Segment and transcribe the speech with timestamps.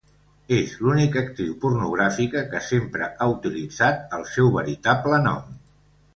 [0.59, 5.55] És l'única actriu pornogràfica que sempre ha utilitzat el seu veritable nom.